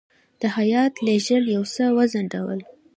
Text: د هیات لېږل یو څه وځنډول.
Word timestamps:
د 0.39 0.41
هیات 0.57 0.93
لېږل 1.05 1.43
یو 1.55 1.63
څه 1.73 1.83
وځنډول. 1.97 2.59